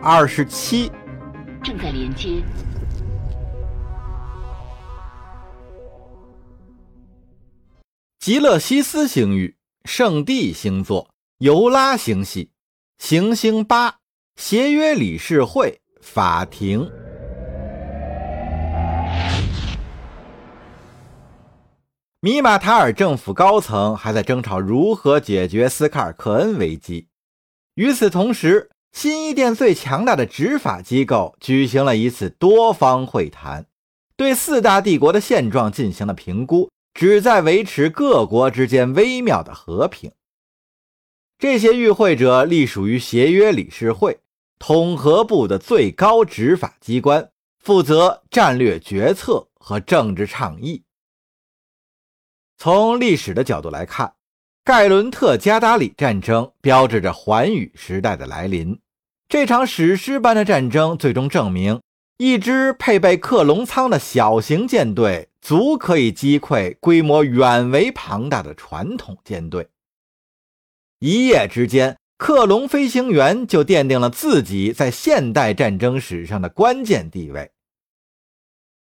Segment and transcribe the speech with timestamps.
[0.00, 0.92] 二十七，
[1.60, 2.40] 正在连接。
[8.20, 12.52] 极乐西斯星域，圣地星座，尤拉星系，
[12.98, 13.96] 行星八，
[14.36, 16.88] 协约理事会，法庭。
[22.20, 27.08] 米马塔尔政府高层还在争吵如何解决斯卡尔克恩危机。
[27.74, 33.66] 与此同时，新一殿最强大的执法机构举行了一次多方会谈，
[34.16, 40.10] 对四大帝国的现状进行了评估，旨在维持各国之间微妙的和平。
[41.38, 44.18] 这些与会者隶属于协约理事会
[44.58, 47.30] 统合部的最高执法机关，
[47.60, 50.82] 负责战略决策和政治倡议。
[52.56, 54.14] 从历史的角度来看，
[54.68, 58.78] 盖伦特加达里战争标志着寰宇时代的来临。
[59.26, 61.80] 这场史诗般的战争最终证明，
[62.18, 69.68] 一支配备克隆舱的小型舰队足可以击溃规模远为庞大的传统舰队。
[70.98, 77.50] 一夜之间，克隆飞行员就奠定了自己在现代战争史上的关键地位。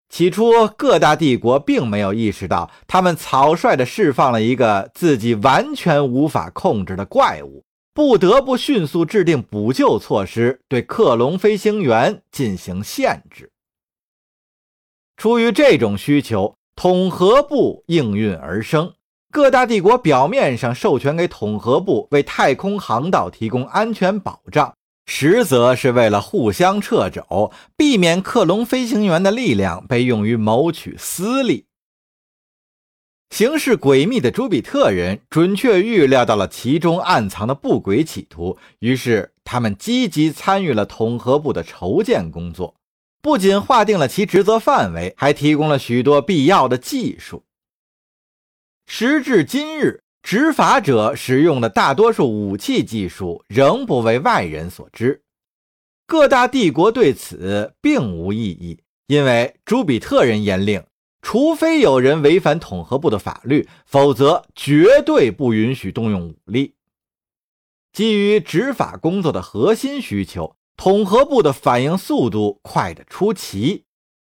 [0.09, 13.51] 起初，各大帝国并没有意识到，他们草率地释放了一个自己完全无法控制的怪物，不得不迅速制定补救措施，对克隆飞行员进行限制。
[15.17, 18.93] 出于这种需求，统合部应运而生。
[19.33, 24.76] 各大帝国表面上授权给统合部为太空航道提供安全保障。
[25.07, 31.67] 实则是为了互相掣肘，避免克隆飞行员的力量被用于谋取私利。
[33.31, 42.77] 行事诡秘的朱比特人准确预料到了其中暗藏的不轨企图，于是他们积极参与了统合部的筹建工作，
[43.21, 47.45] 不仅划定了其职责范围，还提供了许多必要的技术。
[48.87, 50.06] 时至今日。
[50.27, 55.23] 执法者使用的大多数武器技术仍不为外人所知，
[56.05, 60.83] 各大帝国对此并无异议，因为朱比特人严令，
[61.23, 66.75] 除非有人违反统合部的法律，否则绝对不允许动用武力。
[67.93, 73.85] 基于执法工作的核心需求，统合部的反应速度快得出奇，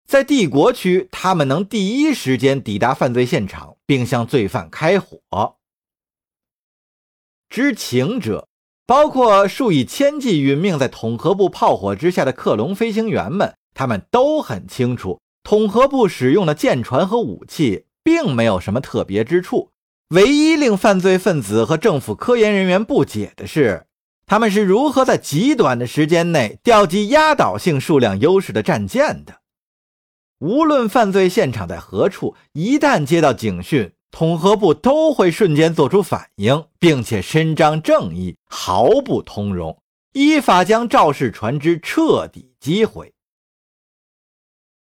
[0.08, 5.59] 在帝国区，他们能第一时间抵达犯罪现场，并向罪犯开火。
[7.50, 8.48] 知情者
[8.86, 19.70] 包括数以千计殒命在统合部炮火之下的克隆飞行员们，他们都很清楚，统合部使用的舰船和武器并没有什么特别之处。
[20.10, 23.86] 唯一令犯罪分子和政府科研人员不解的是，
[24.26, 29.42] 他们是如何在极短的时间内调集压倒性数量优势的战舰的。
[30.40, 33.92] 无论犯罪现场在何处，一旦接到警讯。
[34.12, 39.82] 统合部都会瞬间做出反应，并且伸张正义，毫不通融，
[40.14, 43.14] 依法将肇事船只彻底击毁。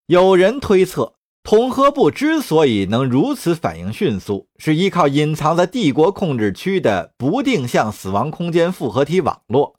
[0.07, 9.77] 有人推测，统合部之所以能如此反应迅速，是依靠隐藏在帝国控制区的不定向死亡空间复合体网络。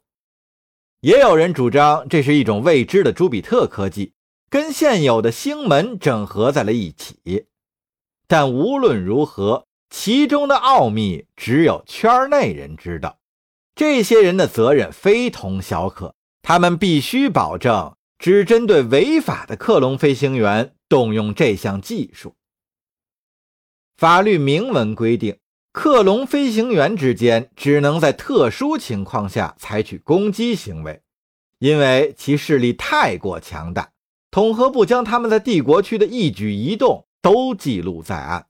[1.00, 4.12] 也有人主张，这是一种未知的朱比特科技，
[4.50, 7.46] 跟现有的星门整合在了一起。
[8.30, 13.18] 但无论如何，其中的奥秘只有圈内人知道。
[13.74, 22.36] 这些人的责任非同小可，他们必须保证只针对违法的克隆飞行员动用这项技术。
[23.96, 25.36] 法律明文规定，
[25.72, 31.02] 克隆飞行员之间只能在特殊情况下采取攻击行为，
[31.58, 33.90] 因为其势力太过强大。
[34.30, 37.08] 统合部将他们在帝国区的一举一动。
[37.22, 38.46] 都记录在案，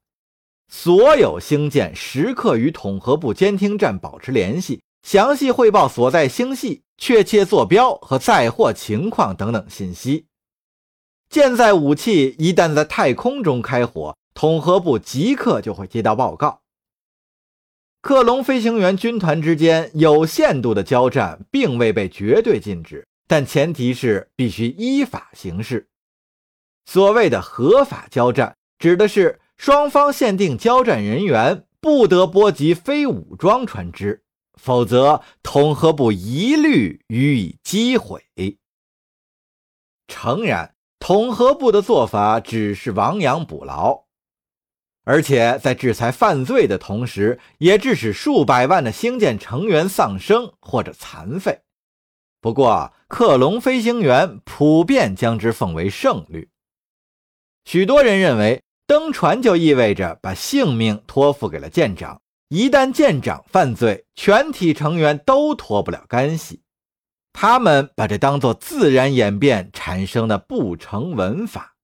[0.69, 10.27] 所有星舰时刻与统合部监听站保持联系，详细汇报所在星系、确切坐标和载货情况等等信息。
[11.29, 16.63] 舰载武器一旦在太空中开火，统合部即刻就会接到报告。
[18.03, 25.89] 克隆飞行员军团之间有限度的交战并未被绝对禁止，但前提是必须依法行事。
[26.87, 28.57] 所谓的合法交战。
[28.81, 34.25] 指的是双方限定交战人员不得波及非武装船只，
[34.55, 38.25] 否则统合部一律予以击毁。
[40.09, 44.07] 诚然，统合部的做法只是亡羊补牢，
[45.05, 51.61] 而且在制裁犯罪的同时，也致使数百万的星舰成员丧生或者残废。
[52.41, 56.49] 不过，克隆飞行员普遍将之奉为圣律。
[57.67, 66.63] 许多人认为，登船就意味着把性命托付给了舰长，一旦舰长犯罪，全体成员都脱不了干系。
[67.33, 71.77] 他们把这当作自然演变产生的不成文法。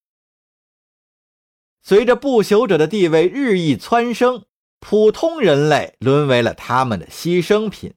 [1.80, 4.44] 随着不朽者的地位日益蹿升，
[4.80, 7.94] 普通人类沦为了他们的牺牲品。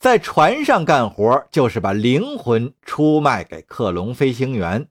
[0.00, 4.88] 在船上干活，就是把灵魂出卖给克隆飞行员。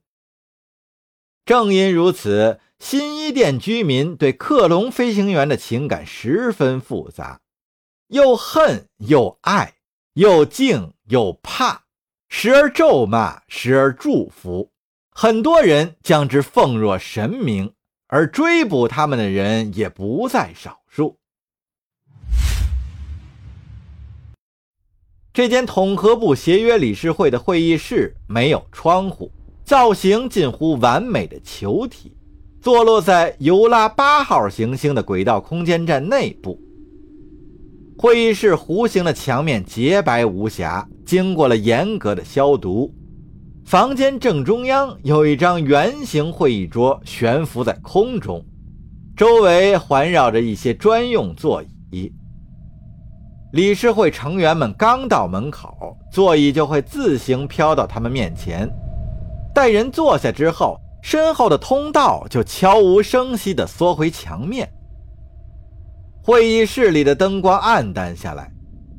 [1.44, 7.40] 正因如此，新伊甸居民对克隆飞行员的情感十分复杂，
[8.10, 9.76] 又恨又爱，
[10.16, 11.84] 又敬又怕，
[12.28, 14.70] 时而咒骂，时而祝福。
[15.12, 17.74] 很多人将之奉若神明。
[18.08, 21.18] 而追捕他们的人也不在少数。
[25.34, 29.32] 这间统合部协约理事会的会议室没有窗户，
[29.64, 32.16] 造型近乎完美的球体，
[32.64, 36.58] 坐落在尤拉八号行星的轨道空间站内部。
[37.98, 42.90] 会议室弧形的墙面洁白无瑕，经过了严格的消毒。
[43.66, 48.42] 房间正中央有一张圆形会议桌悬浮在空中，
[49.14, 51.62] 周围环绕着一些专用座
[51.92, 52.14] 椅。
[53.52, 58.70] 理事会成员们刚到门口，座椅就会自行飘到他们面前。
[59.54, 64.72] 待人坐下之后，身后的通道就悄无声息地缩回墙面。
[66.22, 68.50] 会议室里的灯光暗淡下来。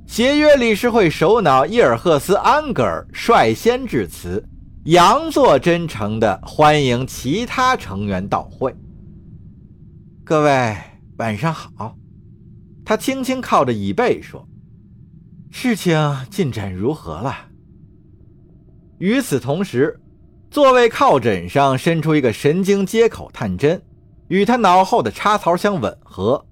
[0.07, 4.47] 协约理事会首脑伊尔赫斯·安格尔率先致辞。
[4.85, 8.77] 佯作真诚地欢迎其他成员到会。
[10.23, 10.77] 各位
[11.17, 11.97] 晚上好，
[12.85, 14.47] 他轻轻靠着椅背说
[15.51, 15.99] ：“事情
[16.31, 17.35] 进展如何了？”
[19.01, 19.99] 与此同时，
[20.55, 23.83] 座位靠枕上伸出一个神经接口探针，
[24.29, 26.47] 与他脑后的插槽相吻合。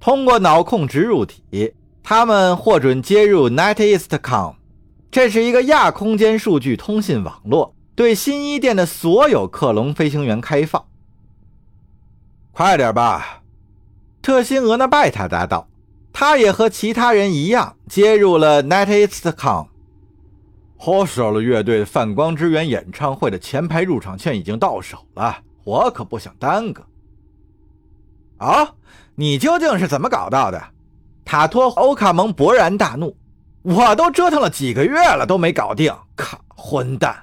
[0.00, 4.54] 通过脑控植入体，他们获准接入 NetEastCom。
[5.10, 10.82] 这是一个亚空间数据通信网络，对新一店的所有克隆飞行员开放。
[12.52, 13.42] 快点吧，
[14.22, 15.68] 特辛俄纳拜塔答道。
[16.10, 19.66] 他也和其他人一样接入了 NetEastCom。
[20.84, 26.84] H 少了乐队泛光之源演唱会的前排入场券已经到手了，我可不想耽搁。
[28.36, 28.74] 啊，
[29.14, 30.62] 你究竟是怎么搞到的？
[31.24, 33.16] 塔托欧卡蒙勃然大怒。
[33.62, 35.90] 我都折腾了几个月了，都没搞定！
[36.14, 37.16] 靠，混蛋！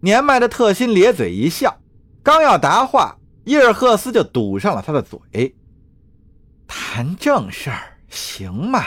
[0.00, 1.78] 年迈的特辛咧嘴一笑，
[2.22, 5.54] 刚要答话，伊尔赫斯就堵上了他的嘴。
[6.66, 8.82] 谈正事儿，行吗？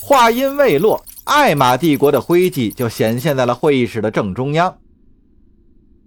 [0.00, 4.78] 话音未落，艾玛帝国的徽记就显现在了会议室的正中央。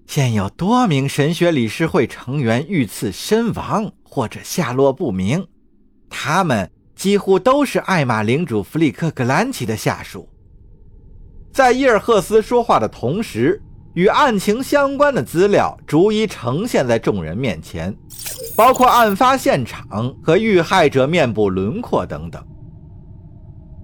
[0.06, 5.48] 现有多名神学理事会成员遇刺身亡，或者下落不明，
[6.10, 6.72] 他们。
[6.96, 10.28] 几乎都是艾玛领主弗里克格兰奇的下属。
[11.52, 13.62] 在伊尔赫斯说话的同时，
[13.94, 17.96] 与案情相关的资料逐一呈现在众人面前，
[18.56, 22.44] 包括案发现场和遇害者面部轮廓等等。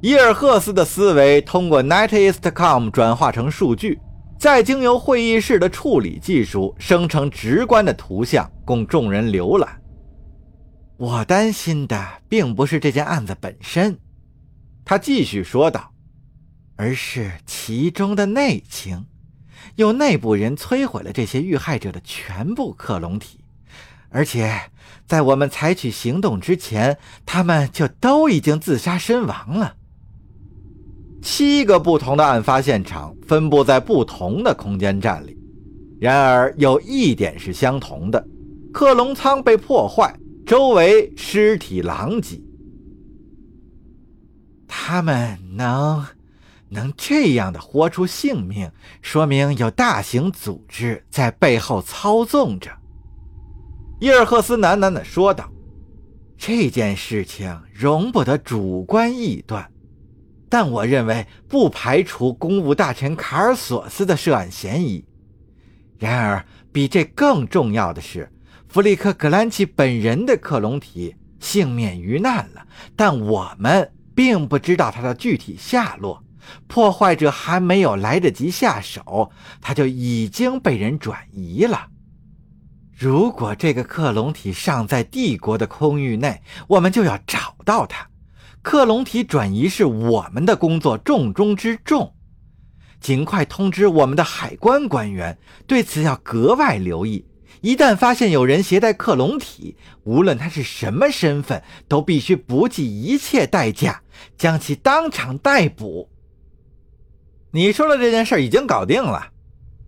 [0.04, 4.02] 伊尔赫斯的思维通过 NetEastCom 转化成数据，
[4.38, 9.82] 再经由会议室的处理技术生成直观的图像，供众人浏览。
[10.98, 13.98] 我担心的并不是这件案子本身，
[14.84, 15.94] 他继续说道，
[16.76, 19.06] 而是其中的内情。
[19.78, 23.40] 有内部人摧毁了这些遇害者的全部克隆体，
[24.10, 24.64] 而且
[25.08, 29.78] 在我们采取行动之前，他们就都已经自杀身亡了。
[31.24, 35.38] 七个不同的案发现场分布在不同的空间站里，
[36.00, 38.28] 然而有一点是相同的：
[38.74, 40.14] 克隆舱被破坏。
[40.46, 42.42] 周围尸体狼藉，
[44.68, 46.06] 他们能
[46.68, 48.70] 能这样的活出性命，
[49.02, 52.70] 说明有大型组织在背后操纵着。
[54.02, 55.50] 伊尔赫斯喃喃地说道
[56.38, 59.72] ：“这件事情容不得主观臆断，
[60.54, 65.04] 但我认为不排除公务大臣卡尔索斯的涉案嫌疑。
[65.98, 68.32] 然而，比这更重要的是。”
[68.70, 76.24] 弗里克格兰奇本人的克隆体幸免于难了，但我们并不知道他的具体下落。
[76.68, 81.88] 破坏者还没有来得及下手，他就已经被人转移了。
[82.96, 88.08] 如果这个克隆体尚在帝国的空域内，我们就要找到他。
[88.64, 92.16] 克隆体转移是我们的工作重中之重，
[93.02, 97.26] 尽快通知我们的海关官员，对此要格外留意。
[97.60, 104.02] 一旦发现有人携带克隆体，无论他是什么身份，都必须不计一切代价
[104.38, 106.10] 将其当场逮捕。
[107.52, 109.28] 你说的这件事已经搞定了，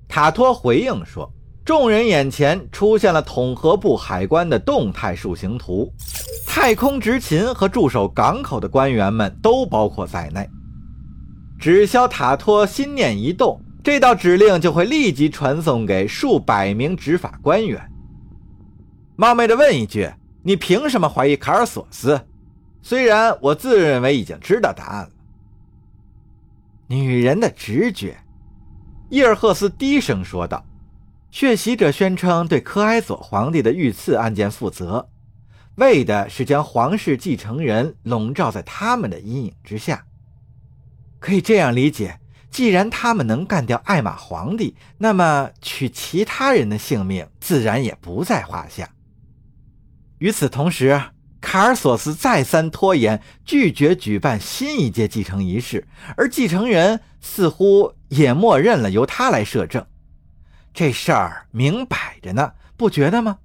[0.07, 1.33] 塔托回应说。
[1.65, 5.91] 众人眼前出现了统合部海关的动态树形图，
[6.45, 10.47] 太空执勤和驻守港口的官员们都包括在内。
[11.57, 17.83] 只消塔托心念一动，这道指令就会立即传送给数百名执法官员。
[19.15, 20.07] 冒昧的问一句，
[20.43, 22.21] 你凭什么怀疑卡尔索斯？
[22.83, 25.09] 虽然我自认为已经知道答案了。
[26.85, 28.15] 女人的直觉，
[29.09, 30.63] 伊尔赫斯低声说道。
[31.35, 35.09] 血洗者宣称对科埃佐皇帝的遇刺案件负责，
[35.75, 40.05] 为的是将皇室继承人笼罩在他们的阴影之下。
[41.19, 42.17] 可以这样理解：
[42.49, 48.89] 既然他们能干掉艾玛皇帝，那么取其他人的性命自然也不在话下。
[50.19, 51.01] 与此同时，
[51.41, 59.85] 卡尔索斯再三拖延，拒绝举办新一届继承仪式，而继承人似乎也默认了由他来摄政。
[60.75, 63.39] 这事儿明摆着呢，不觉得吗？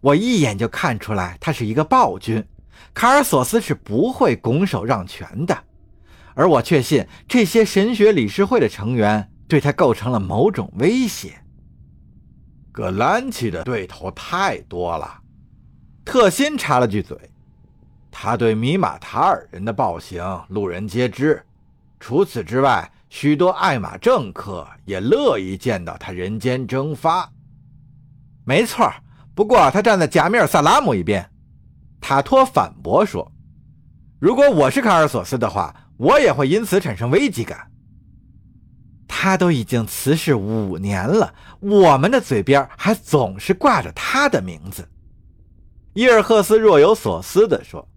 [0.00, 2.46] 我一眼就看出来，他是一个暴君，
[2.94, 5.64] 卡尔索斯是不会拱手让权的。
[6.34, 11.42] 而我确信，这些神学理事会的成员对他构成了某种威胁。
[12.70, 15.22] 格兰奇的对头太多了，
[16.04, 17.18] 特辛插了句嘴
[18.12, 21.44] ：“他对米马塔尔人的暴行，路人皆知。
[21.98, 27.30] 除此之外。”许多爱马政客也乐意见到他人间蒸发。
[28.44, 28.92] 没错，
[29.36, 31.30] 不过他站在贾米尔·萨拉姆一边。
[32.00, 33.30] 塔托反驳说
[34.18, 37.70] ：“如果我是卡尔索斯的话，我也会因此产生危机感。
[39.06, 44.88] 他都已经辞世五年了，我们的嘴边还总是挂着他的名字。”
[45.94, 47.88] 伊尔赫斯若有所思地说：“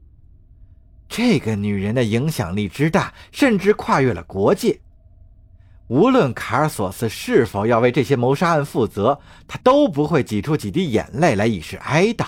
[1.09, 4.79] 这个女人的影响力之大，甚至跨越了国界。”
[5.87, 12.25] 无论卡尔索斯是否要为这些谋杀案负责，他都不会挤出几滴眼泪来以示哀悼。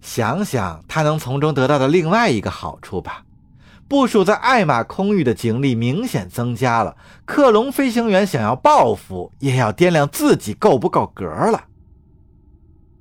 [0.00, 3.24] 想想他能从中得到的另外一个好处吧，
[3.88, 6.96] 部署在艾玛空域的警力明显增加了。
[7.24, 11.64] 克隆飞行员想要报复，也要掂量自己够不够格了。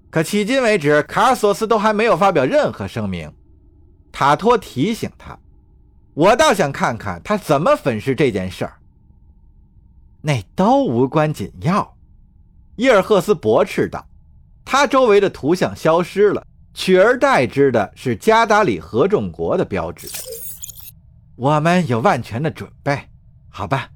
[0.10, 3.32] 可迄今为止，卡尔索斯都还没有发表任何声明。
[4.12, 5.38] 塔托提醒他
[6.14, 8.74] ：“我倒想看看他怎么粉饰这件事儿。”
[10.26, 11.96] 那都无关紧要，
[12.78, 14.04] 伊尔赫斯驳斥道。
[14.66, 20.10] 他周围的图像消失了，取而代之的是加达里合众国的标志。
[21.36, 23.00] 我们有万全的准备，
[23.50, 23.92] 好吧？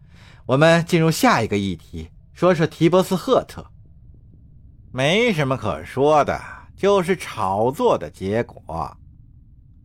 [0.46, 3.66] 我们进入下一个议题，说说提伯斯赫特。
[4.92, 6.40] 没什么可说的，
[6.76, 8.96] 就是炒作的结果。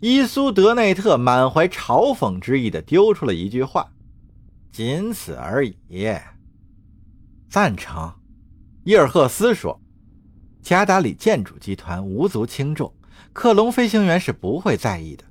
[0.00, 3.88] 伊苏德内特满怀嘲讽之意地丢出了一句话，
[4.70, 5.74] 仅此而已。
[7.48, 8.12] 赞成，
[8.82, 9.80] 伊尔赫斯说
[10.60, 12.92] ：“加达里建筑集团无足轻重，
[13.32, 15.24] 克隆飞行员是不会在意的。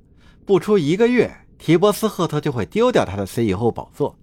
[0.46, 4.18] 不出一个月，提波斯赫特就会丢掉他的 CEO 宝座。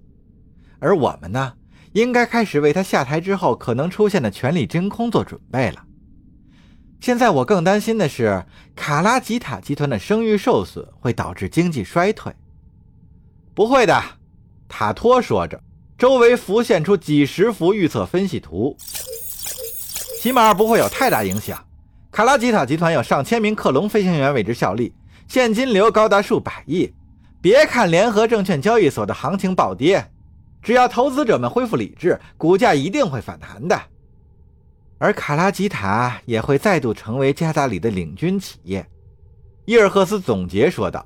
[0.80, 1.54] 而我们呢，
[1.94, 5.86] 应该开始为他下台之后可能出现的权力真空做准备了。
[7.00, 8.46] 现在我更担心的是，
[8.76, 12.34] 卡拉吉塔集团的声誉受损会导致经济衰退。
[13.54, 14.02] 不会的，
[14.68, 15.62] 塔托说着。”
[16.02, 18.76] 周围浮现出几十幅预测分析图，
[20.20, 21.64] 起码不会有太大影响。
[22.10, 24.96] 卡拉吉塔集团有上千名克隆飞行员为之效力，
[25.28, 26.92] 现金流高达数百亿。
[27.40, 30.04] 别看联合证券交易所的行情暴跌，
[30.64, 33.80] 只要投资者们恢复理智，股价一定会反弹的。
[34.98, 38.84] 而卡拉吉塔也会再度成为加达里的领军企业。
[39.66, 41.06] 伊尔赫斯总结说道：“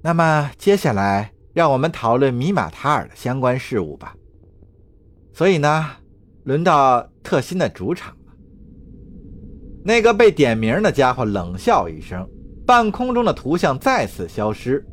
[0.00, 4.14] 那么接下来。”让我们讨论米马塔尔的相关事务吧。
[5.32, 5.90] 所以呢，
[6.44, 8.32] 轮到特辛的主场了。
[9.82, 12.24] 那个被点名的家伙冷笑一声，
[12.64, 14.86] 半空中的图像再次消失。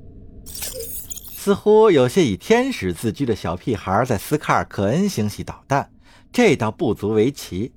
[0.48, 5.88] 似乎有些以天使自居的小屁孩在斯卡尔克恩星系捣蛋，
[6.32, 7.72] 这倒不足为奇。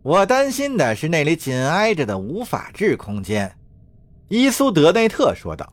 [0.00, 3.54] 我担心的是那里紧挨着的无法治空间。
[4.28, 5.70] 伊苏德内特说道。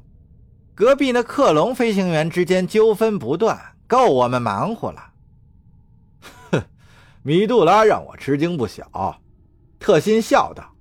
[0.77, 5.11] 隔壁那克隆飞行员之间纠纷不断，够我们忙活了。
[6.51, 6.61] 哼，
[7.23, 9.19] 米杜拉让我吃惊不小。
[9.79, 10.75] 特辛笑道：“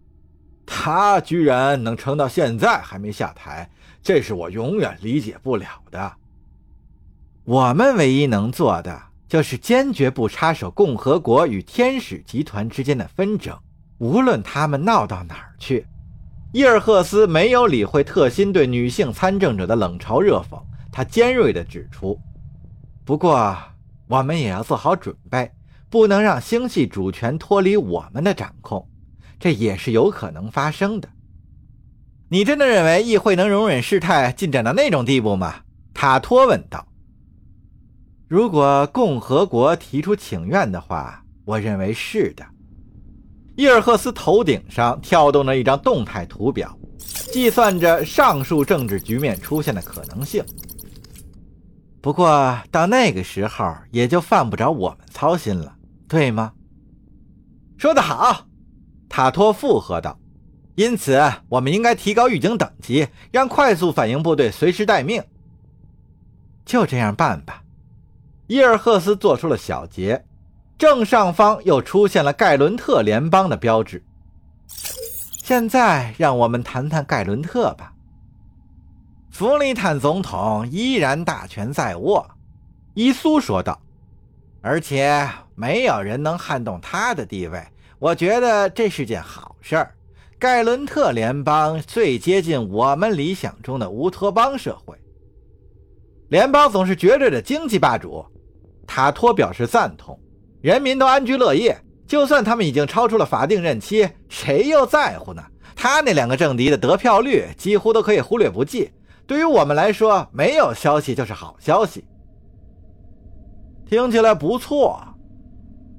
[0.67, 3.71] 他居然能撑到现在还没下台，
[4.03, 6.12] 这是我永远理解不了的。
[7.45, 13.59] 我们唯一能做的，就是坚决不插手共和国与天使集团之间的纷争，
[13.97, 15.87] 无论他们闹到哪儿去。
[16.53, 22.19] 伊尔赫斯没有理会特辛对女性参政者的冷嘲热讽，他尖锐地指出
[23.05, 23.57] ：“不过，
[24.07, 25.50] 我们也要做好准备，
[25.91, 28.88] 不能让星系主权脱离我们的掌控，
[29.38, 31.09] 这也是有可能发生的。”
[32.29, 35.57] 你真的认为议会能容忍事态进展到那种地步吗？
[35.93, 36.87] 塔托问道。
[38.29, 42.45] 如果共和国提出请愿的话，我认为是的。
[43.57, 46.79] 伊尔赫斯头顶上跳动着一张动态图表，
[47.33, 50.45] 计算着上述政治局面出现的可能性。
[52.03, 55.75] 不过到那个时候，也就犯不着我们操心了，
[56.07, 56.53] 对吗？
[57.79, 58.47] 说得好，
[59.09, 60.19] 塔托附和道。
[60.75, 65.25] 因此，我们应该提高预警等级，让快速反应部队随时待命。
[66.67, 67.63] 就这样办吧。
[68.47, 70.23] 伊尔赫斯做出了小结，
[70.78, 74.04] 正上方又出现了盖伦特联邦的标志。
[75.42, 77.92] 现在，让我们谈谈盖伦特吧。
[79.30, 82.28] 弗利坦总统依然大权在握，
[82.95, 83.80] 伊苏说道，
[84.61, 87.62] 而且没有人能撼动他的地位。
[87.99, 89.95] 我觉得这是件好事儿。
[90.38, 94.95] 盖伦特联邦最接近我们理想中的乌托邦社会。
[96.28, 98.26] 联邦总是绝对的经济霸主，
[98.87, 100.18] 塔托表示赞同。
[100.67, 105.41] 人民都安居乐业，就算他们已经超出了法定任期，谁又在乎呢？
[105.77, 108.91] 他那两个政敌的得票率几乎都可以忽略不计。
[109.29, 112.05] 对于我们来说，没有消息就是好消息。
[113.89, 115.01] 听起来不错。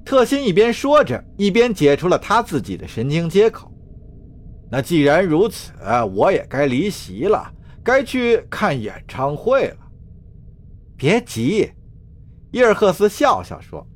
[0.03, 3.71] 特辛一边说着，一边解除了他自己的神经接口。
[4.69, 5.71] 那既然如此，
[6.13, 7.49] 我也该离席了，
[7.81, 9.77] 该去看演唱会了。
[10.97, 11.71] 别急，
[12.51, 13.87] 伊尔赫斯笑笑说：“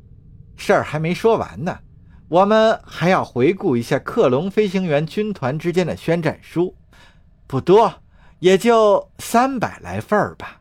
[0.64, 1.80] 事儿还没说完呢，
[2.28, 6.76] 我们还要回顾一下克隆飞行员军团之间的宣战书，
[7.48, 7.92] 不多，
[8.38, 10.61] 也就三百来份儿吧。”